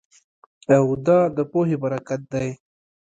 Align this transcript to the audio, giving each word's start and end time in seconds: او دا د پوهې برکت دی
او 0.75 0.85
دا 1.05 1.19
د 1.35 1.37
پوهې 1.51 1.75
برکت 1.83 2.21
دی 2.33 2.49